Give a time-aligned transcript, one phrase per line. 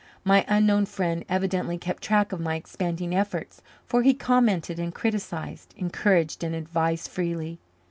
[0.23, 5.75] My unknown friend evidently kept track of my expanding efforts, for he commented and criticized,
[5.77, 7.59] encouraged and advised freely.